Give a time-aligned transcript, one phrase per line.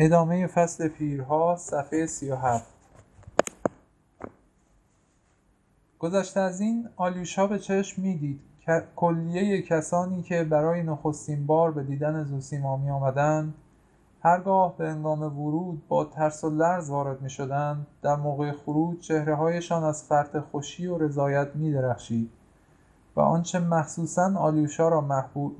[0.00, 2.66] ادامه فصل پیرها صفحه سی و هفت.
[5.98, 8.40] گذشته از این آلیوشا به چشم می‌دید.
[8.96, 13.54] کلیه کسانی که برای نخستین بار به دیدن زوسیما می آمدند
[14.22, 19.34] هرگاه به هنگام ورود با ترس و لرز وارد می شدند در موقع خروج چهره
[19.34, 22.30] هایشان از فرط خوشی و رضایت می درخشید
[23.16, 25.00] و آنچه مخصوصا آلیوشا را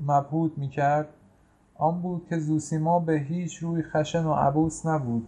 [0.01, 1.07] مبهوت می کرد
[1.79, 5.27] آن بود که زوسیما به هیچ روی خشن و عبوس نبود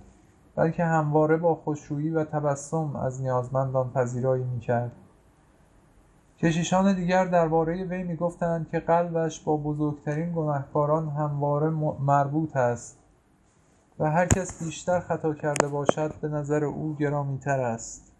[0.56, 4.92] بلکه همواره با خوشرویی و تبسم از نیازمندان پذیرایی می‌کرد.
[6.40, 11.70] کشیشان دیگر درباره وی می‌گفتند که قلبش با بزرگترین گنهکاران همواره
[12.00, 12.98] مربوط است
[14.00, 18.12] و هر کس بیشتر خطا کرده باشد به نظر او گرامیتر است.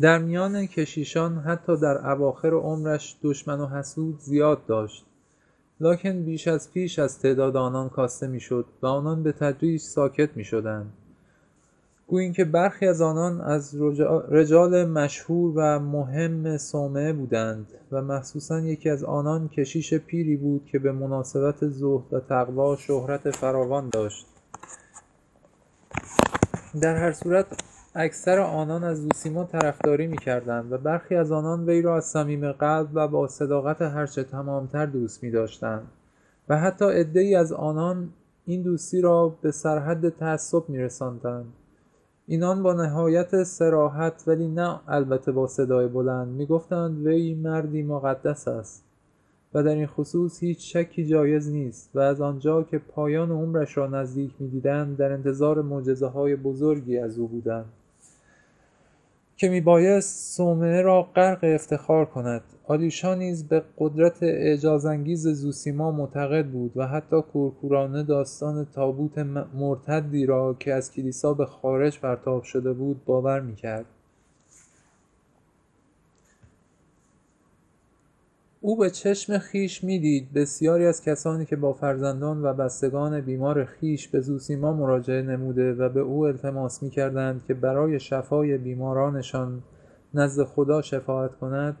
[0.00, 5.07] در میان کشیشان حتی در اواخر عمرش دشمن و حسود زیاد داشت.
[5.80, 10.92] لکن بیش از پیش از تعداد آنان کاسته می‌شد و آنان به تدریج ساکت می‌شدند.
[12.06, 13.74] گویی اینکه برخی از آنان از
[14.28, 20.78] رجال مشهور و مهم صومعه بودند و مخصوصا یکی از آنان کشیش پیری بود که
[20.78, 24.26] به مناسبت زهد و تقوا شهرت فراوان داشت.
[26.82, 27.46] در هر صورت
[28.00, 32.88] اکثر آنان از زوسیما طرفداری می‌کردند و برخی از آنان وی را از صمیم قلب
[32.94, 35.88] و با صداقت هرچه تمامتر دوست میداشتند
[36.48, 38.08] و حتی عدهای از آنان
[38.46, 41.52] این دوستی را به سرحد تعصب میرساندند.
[42.26, 48.84] اینان با نهایت سراحت ولی نه البته با صدای بلند می‌گفتند وی مردی مقدس است
[49.54, 53.86] و در این خصوص هیچ شکی جایز نیست و از آنجا که پایان عمرش را
[53.86, 57.72] نزدیک می‌دیدند در انتظار معجزه های بزرگی از او بودند.
[59.40, 62.42] که میبایست صومعه را غرق افتخار کند.
[62.66, 69.18] آلیوشا نیز به قدرت اعجازانگیز زوسیما معتقد بود و حتی کورکورانه داستان تابوت
[69.54, 73.86] مرتدی را که از کلیسا به خارج پرتاب شده بود باور می‌کرد.
[78.68, 80.32] او به چشم خیش می‌دید.
[80.32, 85.88] بسیاری از کسانی که با فرزندان و بستگان بیمار خیش به زوسیما مراجعه نموده و
[85.88, 89.62] به او التماس می‌کردند که برای شفای بیمارانشان
[90.14, 91.76] نزد خدا شفاعت کند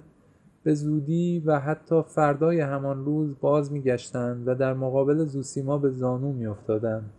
[0.62, 6.32] به زودی و حتی فردای همان روز باز میگشتند و در مقابل زوسیما به زانو
[6.32, 7.10] میافتادند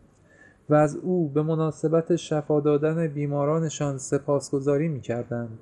[0.69, 5.59] و از او به مناسبت شفا دادن بیمارانشان سپاسگزاری می‌کردند.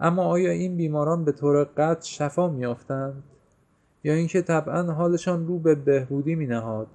[0.00, 3.22] اما آیا این بیماران به طور قطع شفا میافتند
[4.04, 6.86] یا اینکه طبعا حالشان رو به بهبودی مینهاد؟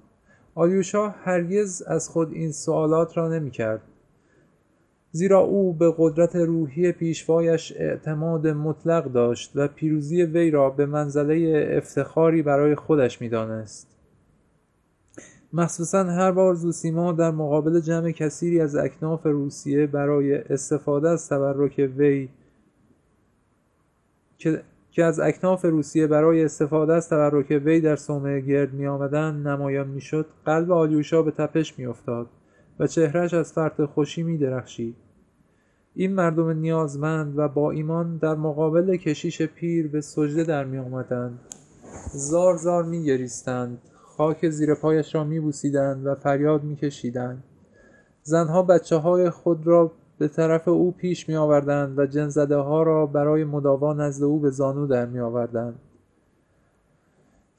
[0.54, 3.80] آلیوشا هرگز از خود این سوالات را نمی‌کرد.
[5.10, 11.68] زیرا او به قدرت روحی پیشوایش اعتماد مطلق داشت و پیروزی وی را به منزله
[11.76, 13.88] افتخاری برای خودش می‌دانست.
[15.52, 21.90] مخصوصا هر بار زوسیما در مقابل جمع کثیری از اکناف روسیه برای استفاده از تبرک
[21.96, 22.28] وی
[24.90, 29.88] که از اکناف روسیه برای استفاده از تبرک وی در صومعه گرد می آمدن نمایان
[29.88, 32.26] می شد قلب آلیوشا به تپش می افتاد
[32.78, 34.96] و چهرش از فرط خوشی می درخشید.
[35.94, 41.38] این مردم نیازمند و با ایمان در مقابل کشیش پیر به سجده در می آمدند.
[42.12, 43.78] زار زار می گریستند.
[44.02, 47.44] خاک زیر پایش را می بوسیدند و فریاد می کشیدند.
[48.22, 53.06] زنها بچه های خود را به طرف او پیش می آوردند و جنزده ها را
[53.06, 55.78] برای مداوا نزد او به زانو در می آوردند.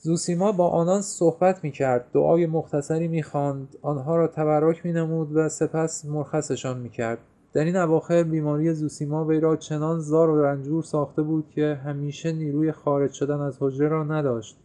[0.06, 5.36] زوسیما با آنان صحبت می کرد دعای مختصری می خواند آنها را تبرک می نمود
[5.36, 7.18] و سپس مرخصشان می کرد
[7.54, 12.32] در این اواخر بیماری زوسیما وی را چنان زار و رنجور ساخته بود که همیشه
[12.32, 14.58] نیروی خارج شدن از حجره را نداشت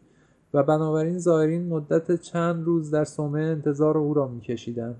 [0.54, 4.96] و بنابراین زائرین مدت چند روز در صومعه انتظار او را میکشیدند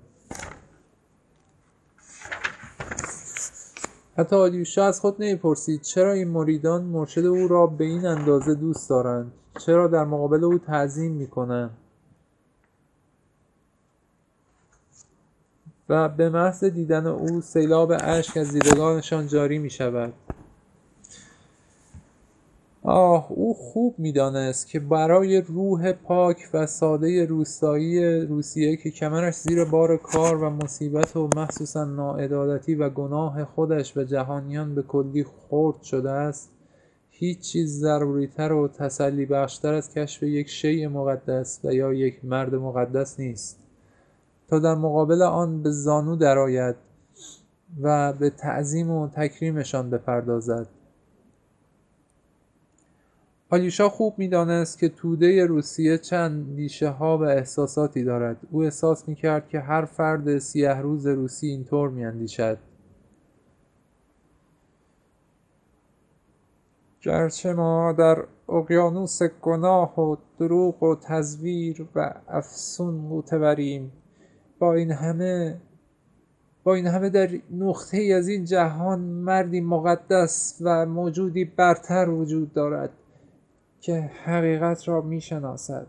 [4.17, 8.89] حتی آلیوشا از خود نمی‌پرسید چرا این مریدان مرشد او را به این اندازه دوست
[8.89, 9.31] دارند؟
[9.65, 11.77] چرا در مقابل او تعظیم می‌کنند؟
[15.89, 20.13] و به محض دیدن او سیلاب اشک از دیدگانشان جاری می شود
[22.83, 29.65] آه او خوب می‌دانست که برای روح پاک و ساده روستایی روسیه که کمرش زیر
[29.65, 35.81] بار کار و مصیبت و مخصوصا ناعدالتی و گناه خودش و جهانیان به کلی خرد
[35.81, 36.51] شده است
[37.09, 42.55] هیچ چیز ضروریتر و تسلی بخشتر از کشف یک شیء مقدس و یا یک مرد
[42.55, 43.59] مقدس نیست.
[44.47, 46.75] تا در مقابل آن به زانو درآید
[47.81, 50.67] و به تعظیم و تکریمشان بپردازد.
[53.53, 58.37] آلیوشا خوب می‌دانست که توده روسیه چند ها و احساساتی دارد.
[58.51, 62.57] او احساس می‌کرد که هر فرد سیه روز روسی اینطور میاندیشد.
[67.01, 73.91] گرچه ما در اقیانوس گناه و دروغ و تزویر و افسون بریم
[74.59, 75.61] با این همه
[76.63, 82.89] با این همه در نقطه از این جهان مردی مقدس و موجودی برتر وجود دارد.
[83.81, 85.87] که حقیقت را می‌شناسد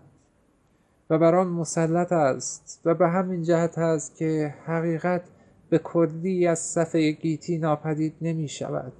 [1.11, 5.23] و بر آن مسلط است و به همین جهت است که حقیقت
[5.71, 8.93] به کلی از صفحه گیتی ناپدید نمی شود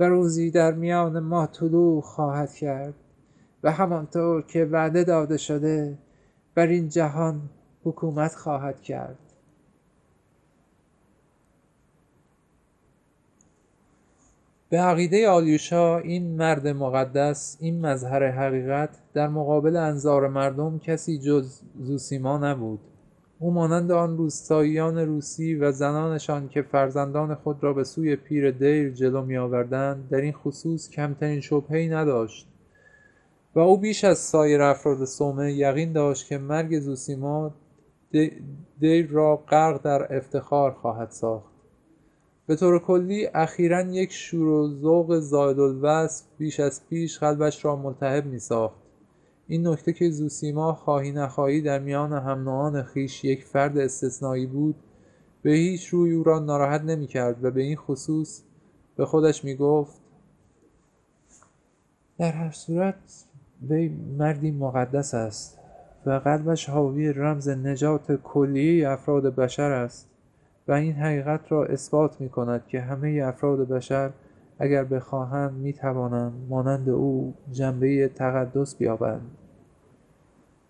[0.00, 2.94] و روزی در میان ما طلوع خواهد کرد
[3.62, 5.98] و همانطور که وعده داده شده
[6.54, 7.40] بر این جهان
[7.84, 9.18] حکومت خواهد کرد.
[14.70, 21.60] به عقیده آلیوشا این مرد مقدس این مظهر حقیقت در مقابل انظار مردم کسی جز
[21.80, 22.80] زوسیما نبود.
[23.38, 28.90] او مانند آن روستاییان روسی و زنانشان که فرزندان خود را به سوی پیر دیر
[28.90, 32.48] جلو می آوردند در این خصوص کمترین شبهی نداشت.
[33.54, 37.54] و او بیش از سایر افراد سومه یقین داشت که مرگ زوسیما
[38.80, 41.57] دیر را غرق در افتخار خواهد ساخت.
[42.48, 48.26] به طور کلی اخیرا یک شور و ذوق زایدالوصف بیش از پیش قلبش را ملتهب
[48.26, 48.78] می ساخت
[49.46, 54.74] این نکته که زوسیما خواهی نخواهی در میان هم خیش یک فرد استثنایی بود
[55.42, 58.42] به هیچ روی او را ناراحت نمی کرد و به این خصوص
[58.96, 60.00] به خودش می گفت
[62.18, 63.24] در هر صورت
[63.68, 65.58] وی مردی مقدس است
[66.06, 70.08] و قلبش حاوی رمز نجات کلیه افراد بشر است.
[70.68, 74.10] و این حقیقت را اثبات می کند که همه افراد بشر
[74.58, 79.30] اگر بخواهند می توانند مانند او جنبه تقدس بیابند.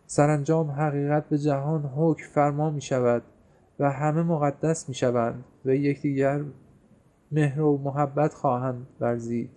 [0.06, 3.22] سرانجام حقیقت به جهان حکم فرما می شود
[3.78, 6.40] و همه مقدس می شوند و یکدیگر
[7.32, 9.50] مهر و محبت خواهند ورزید.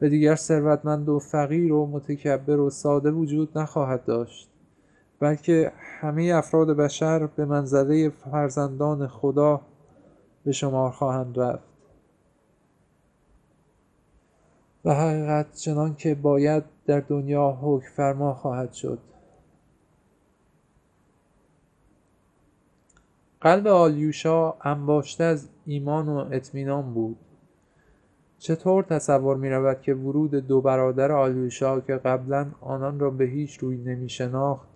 [0.00, 4.50] و دیگر ثروتمند و فقیر و متکبر و ساده وجود نخواهد داشت.
[5.20, 9.60] بلکه همه افراد بشر به منزله فرزندان خدا
[10.44, 11.68] به شمار خواهند رفت.
[14.84, 18.98] و حقیقت چنان که باید در دنیا حکم فرما خواهد شد.
[23.40, 27.16] قلب آلیوشا انباشته از ایمان و اطمینان بود.
[28.38, 33.58] چطور تصور می رود که ورود دو برادر آلیوشا که قبلا آنان را به هیچ
[33.58, 34.67] روی نمی شناخت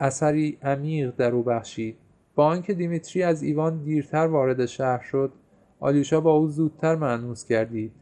[0.00, 1.96] اثری عمیق در او بخشید.
[2.34, 5.32] با آنکه دیمیتری از ایوان دیرتر وارد شهر شد
[5.80, 7.92] آلیوشا با او زودتر معنوس گردید.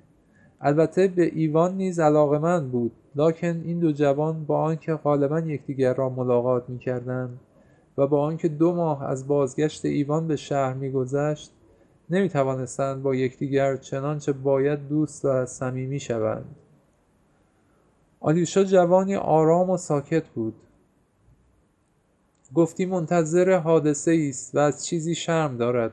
[0.61, 6.09] البته به ایوان نیز علاقمند بود لاکن این دو جوان با آنکه غالبا یکدیگر را
[6.09, 7.41] ملاقات می‌کردند
[7.99, 11.53] و با آنکه دو ماه از بازگشت ایوان به شهر میگذشت
[12.11, 16.57] نمی‌توانستند با یکدیگر چنانچه باید دوست و صمیمی شوند.
[18.21, 20.55] آلیوشا جوانی آرام و ساکت بود.
[22.55, 25.93] گفتی منتظر حادثه است و از چیزی شرم دارد.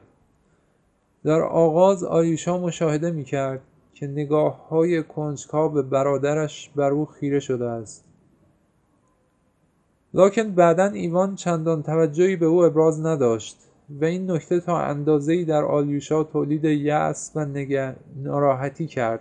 [1.24, 3.62] در آغاز آیوشا مشاهده می کرد
[3.94, 8.06] که نگاه های کنجکاو برادرش بر او خیره شده است.
[10.14, 13.58] لاکن بعدا ایوان چندان توجهی به او ابراز نداشت
[13.90, 17.46] و این نکته تا اندازه‌ای در آلیوشا تولید یأس و
[18.16, 19.20] ناراحتی کرد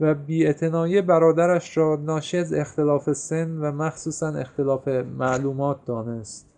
[0.00, 6.51] و بیاعتنایی برادرش را ناشی از اختلاف سن و مخصوصا اختلاف معلومات دانست.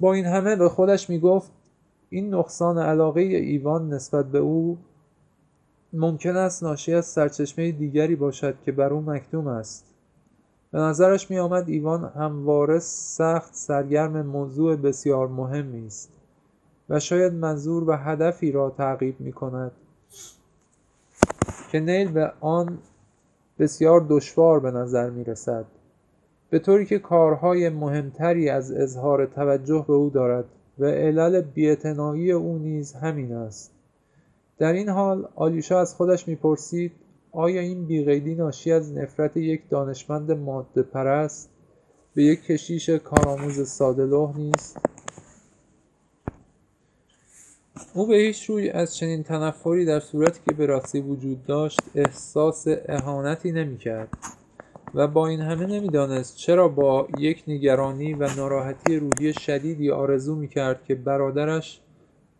[0.00, 1.52] با این همه به خودش می‌گفت
[2.10, 4.78] این نقصان علاقه ایوان نسبت به او
[5.92, 9.84] ممکن است ناشی از سرچشمه دیگری باشد که بر او مکتوم است.
[10.72, 16.12] به نظرش می آمد ایوان همواره سخت سرگرم موضوع بسیار مهمی است
[16.88, 19.72] و شاید منظور و هدفی را تعقیب می کند
[21.72, 22.78] که نیل به آن
[23.58, 25.64] بسیار دشوار به نظر می رسد
[26.50, 30.44] به طوری که کارهای مهمتری از اظهار توجه به او دارد
[30.78, 33.72] و علل بیاعتنایی او نیز همین است.
[34.58, 36.92] در این حال آلیوشا از خودش می‌پرسید
[37.32, 41.50] آیا این بیقیدی ناشی از نفرت یک دانشمند ماده پرست
[42.14, 44.78] به یک کشیش کارآموز ساده نیست؟
[47.94, 52.66] او به هیچ روی از چنین تنفری در صورتی که به راستی وجود داشت احساس
[52.88, 54.08] اهانتی نمی‌کرد.
[54.94, 60.84] و با این همه نمی‌دانست چرا با یک نگرانی و ناراحتی روحی شدیدی آرزو می‌کرد
[60.84, 61.80] که برادرش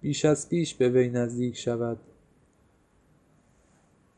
[0.00, 1.98] بیش از پیش به وی نزدیک شود.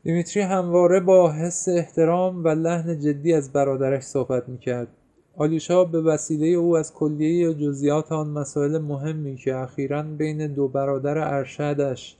[0.03, 4.89] دیمیتری همواره با حس احترام و لحن جدی از برادرش صحبت می‌کرد.
[5.37, 11.19] آلیوشا به وسیله او از کلیه جزئیات آن مسائل مهمی که اخیرا بین دو برادر
[11.19, 12.17] ارشدش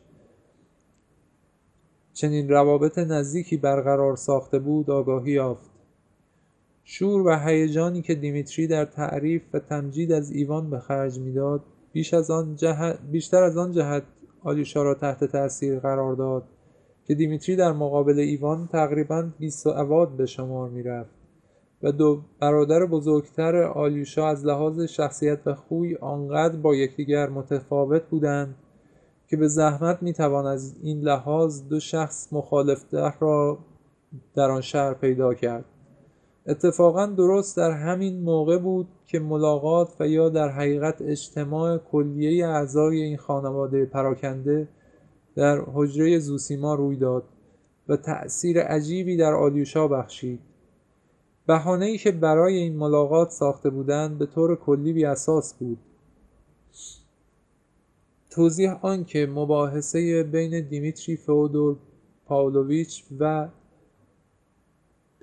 [2.13, 5.72] چنین روابط نزدیکی برقرار ساخته بود آگاهی یافت.
[6.95, 12.15] شور و هیجانی که دیمیتری در تعریف و تمجید از ایوان به خرج می‌داد بیش
[12.15, 14.03] از آن جهت بیشتر از آن جهت
[14.45, 16.45] آلیوشا را تحت تاثیر قرار داد
[17.05, 21.11] که دیمیتری در مقابل ایوان تقریبا بیسواد به شمار می‌رفت
[21.83, 28.55] و دو برادر بزرگتر آلیوشا از لحاظ شخصیت و خوی آنقدر با یکدیگر متفاوت بودند
[29.29, 32.85] که به زحمت می‌توان از این لحاظ دو شخص مخالف
[33.21, 33.59] را
[34.35, 35.65] در آن شهر پیدا کرد.
[36.47, 43.03] اتفاقا درست در همین موقع بود که ملاقات و یا در حقیقت اجتماع کلیه اعضای
[43.03, 44.69] این خانواده پراکنده
[45.37, 47.25] در حجره زوسیما روی داد
[47.89, 50.41] و تأثیر عجیبی در آلیوشا بخشید.
[51.49, 55.79] ای که برای این ملاقات ساخته بودند به طور کلی بی اساس بود.
[58.31, 61.77] توضیح آن که مباحثه بین دیمیتری فودور
[62.27, 63.49] پاولویچ و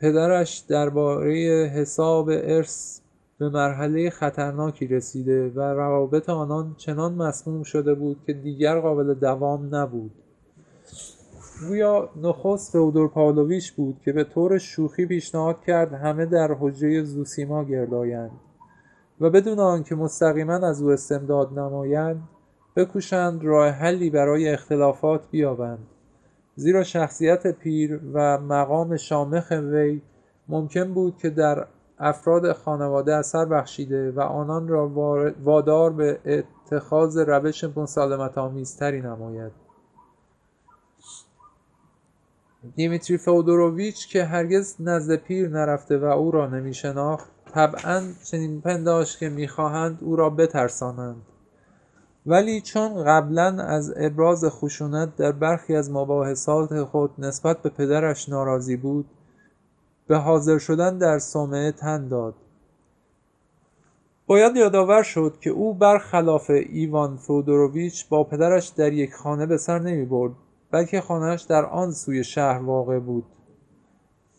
[0.01, 1.31] پدرش درباره
[1.75, 2.99] حساب ارث
[3.39, 9.75] به مرحله خطرناکی رسیده و روابط آنان چنان مسموم شده بود که دیگر قابل دوام
[9.75, 10.11] نبود.
[11.67, 17.63] گویا نخست فودور پاولویچ بود که به طور شوخی پیشنهاد کرد همه در حجره زوسیما
[17.63, 18.31] گردایند
[19.21, 22.23] و بدون آنکه مستقیما از او استمداد نمایند
[22.75, 25.87] بکوشند راه حلی برای اختلافات بیابند.
[26.59, 30.01] زیرا شخصیت پیر و مقام شامخ وی
[30.47, 31.67] ممکن بود که در
[31.99, 34.87] افراد خانواده اثر بخشیده و آنان را
[35.43, 39.51] وادار به اتخاذ روش مسالمت آمیزتری نماید.
[42.75, 49.19] دیمیتری فودوروویچ که هرگز نزد پیر نرفته و او را نمی شناخت طبعا چنین پنداشت
[49.19, 51.21] که می‌خواهند او را بترسانند.
[52.25, 58.77] ولی چون قبلا از ابراز خشونت در برخی از مباحثات خود نسبت به پدرش ناراضی
[58.77, 59.05] بود
[60.07, 62.35] به حاضر شدن در صومعه تن داد.
[64.27, 69.79] باید یادآور شد که او برخلاف ایوان فودوروویچ با پدرش در یک خانه به سر
[69.79, 70.31] نمی برد
[70.71, 73.25] بلکه خانهاش در آن سوی شهر واقع بود.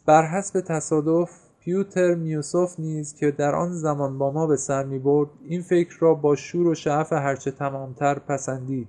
[0.06, 1.30] بر حسب تصادف
[1.70, 5.96] پیوتر میوسوف نیز که در آن زمان با ما به سر می برد این فکر
[6.00, 8.88] را با شور و شعف هرچه تمامتر پسندید.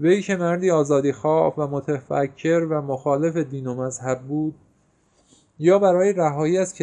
[0.00, 4.54] وی که مردی آزادی خواه و متفکر و مخالف دین و مذهب بود
[5.58, 6.74] یا برای رهایی از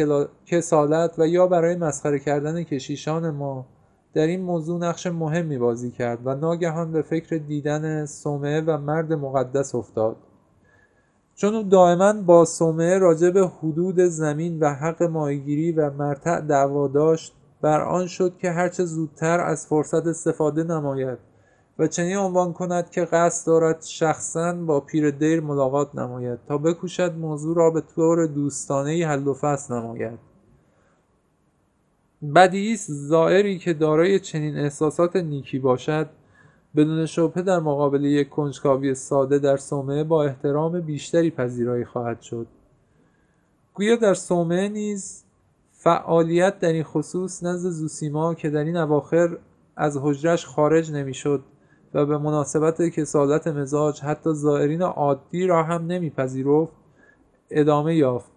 [0.46, 3.66] کسالت و یا برای مسخره کردن کشیشان ما
[4.14, 9.12] در این موضوع نقش مهمی بازی کرد و ناگهان به فکر دیدن صومعه و مرد
[9.12, 10.16] مقدس افتاد.
[11.40, 16.88] چون او دائما با صومعه راجع به حدود زمین و حق ماهیگیری و مرتع دعوا
[16.88, 21.18] داشت بر آن شد که هرچه زودتر از فرصت استفاده نماید
[21.78, 27.14] و چنین عنوان کند که قصد دارد شخصا با پیر دیر ملاقات نماید تا بکوشد
[27.14, 30.18] موضوع را به طور دوستانه حل و فصل نماید.
[32.34, 36.08] بدیهی زائری که دارای چنین احساسات نیکی باشد
[36.76, 42.46] بدون شبهه در مقابل یک کنجکاوی ساده در صومعه با احترام بیشتری پذیرایی خواهد شد.
[43.74, 45.24] گویا در صومعه نیز
[45.72, 49.38] فعالیت در این خصوص نزد زوسیما که در این اواخر
[49.76, 51.42] از حجرش خارج نمی‌شد
[51.94, 56.72] و به مناسبت کسالت مزاج حتی زائرین عادی را هم نمیپذیرفت
[57.50, 58.30] ادامه یافت.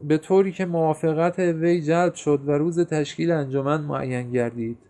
[0.00, 4.87] به طوری که موافقت وی جلب شد و روز تشکیل انجمن معین گردید.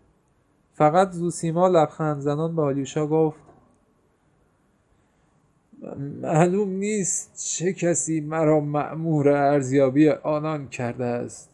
[0.79, 3.39] فقط زوسیما لبخند زنان به آلیوشا گفت
[6.21, 11.49] معلوم نیست چه کسی مرا مأمور ارزیابی آنان کرده است.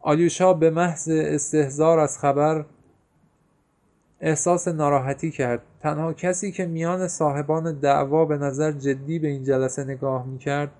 [0.00, 2.64] آلیوشا به محض استهزار از خبر
[4.20, 5.62] احساس ناراحتی کرد.
[5.80, 10.70] تنها کسی که میان صاحبان دعوا به نظر جدی به این جلسه نگاه می‌کرد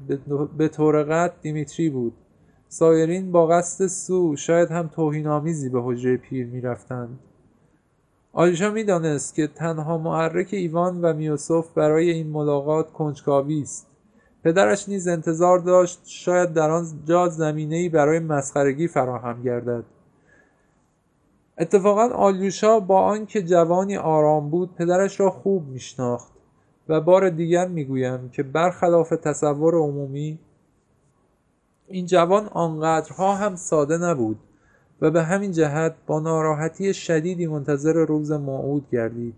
[0.57, 2.15] به طور قطع دیمیتری بود.
[2.79, 7.19] سایرین با قصد سو شاید هم توهینآمیزی به حجره پیر می‌رفتند.
[8.33, 13.87] آلیشا می‌دانست که تنها محرک ایوان و میوسوف برای این ملاقات کنجکاوی است.
[14.45, 19.85] پدرش نیز انتظار داشت شاید در آن جا زمینهای برای مسخرگی فراهم گردد.
[21.59, 26.33] اتفاقا آلیوشا با آنکه جوانی آرام بود پدرش را خوب میشناخت
[26.89, 30.39] و بار دیگر می‌گویم که برخلاف تصور عمومی
[31.89, 34.39] این جوان آنقدرها هم ساده نبود
[35.01, 39.35] و به همین جهت با ناراحتی شدیدی منتظر روز موعود گردید.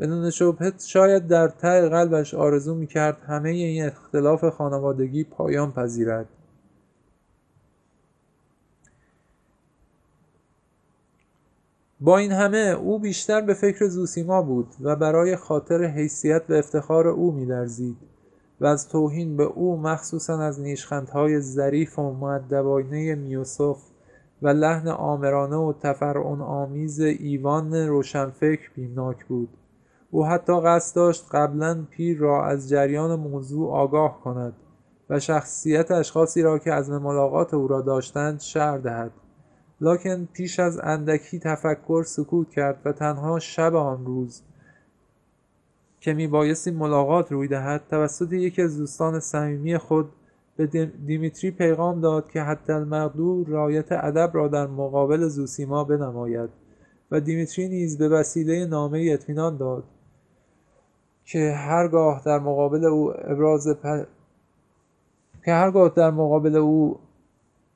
[0.00, 6.26] بدون شبهه شاید در ته قلبش آرزو می‌کرد همه این اختلاف خانوادگی پایان پذیرد.
[12.00, 17.08] با این همه او بیشتر به فکر زوسیما بود و برای خاطر حیثیت و افتخار
[17.08, 17.96] او میلرزید.
[18.60, 23.78] و از توهین به او مخصوصا از نیشخندهای ظریف و معدبانه میوسف
[24.42, 29.48] و لحن آمرانه و تفرعن آمیز ایوان روشنفکر بیمناک بود.
[30.10, 34.52] او حتی قصد داشت قبلا پیر را از جریان موضوع آگاه کند
[35.10, 39.10] و شخصیت اشخاصی را که عزم ملاقات او را داشتند شعر دهد.
[39.80, 44.42] لکن پیش از اندکی تفکر سکوت کرد و تنها شب آن روز
[46.00, 50.12] که میبایستی ملاقات روی دهد توسط یکی از دوستان صمیمی خود
[50.56, 50.66] به
[51.06, 56.50] دیمیتری پیغام داد که حدالمقدور رعایت ادب را در مقابل زوسیما بنماید
[57.10, 59.84] و دیمیتری نیز به وسیله نامه اطمینان داد
[61.24, 64.04] که هرگاه در مقابل او ابراز پ...
[65.44, 66.98] که هرگاه در مقابل او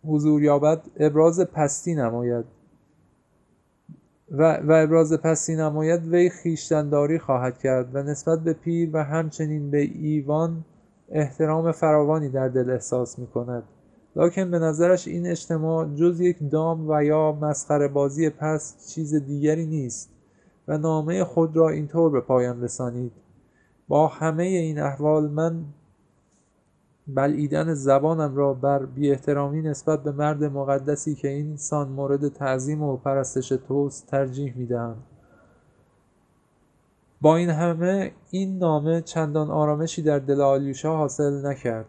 [0.05, 2.45] حضور یابد ابراز پستی نماید.
[4.31, 9.71] و, و ابراز پستی نماید وی خویشتنداری خواهد کرد و نسبت به پیر و همچنین
[9.71, 10.65] به ایوان
[11.09, 13.63] احترام فراوانی در دل احساس می کند
[14.17, 19.67] لکن به نظرش این اجتماع جز یک دام و یا مسخره بازی پس چیز دیگری
[19.67, 20.11] نیست
[20.69, 23.13] و نامه خود را اینطور به پایان رسانید.
[23.89, 25.65] با همه این احوال من
[27.15, 32.83] بلعیدن زبانم را بر بی احترامی نسبت به مرد مقدسی که این سان مورد تعظیم
[32.83, 34.97] و پرستش توست ترجیح می دهم.
[37.21, 41.87] با این همه این نامه چندان آرامشی در دل آلیوشا حاصل نکرد